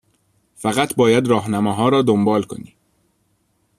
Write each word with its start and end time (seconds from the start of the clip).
فقط 0.55 0.95
باید 0.95 1.27
راهنماها 1.27 1.89
را 1.89 2.01
دنبال 2.01 2.43
کنی. 2.43 2.75